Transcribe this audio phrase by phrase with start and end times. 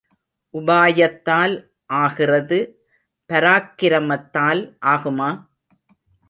[0.53, 1.53] உபாயத்தால்
[1.89, 2.59] ஆகிறது
[3.29, 4.63] பராக்கிரமத்தால்
[4.85, 5.29] ஆகுமா?